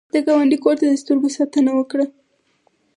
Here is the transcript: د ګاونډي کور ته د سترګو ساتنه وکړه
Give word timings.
د 0.13 0.15
ګاونډي 0.27 0.57
کور 0.63 0.75
ته 0.79 0.85
د 0.87 0.93
سترګو 1.01 1.27
ساتنه 1.37 1.71
وکړه 1.75 2.05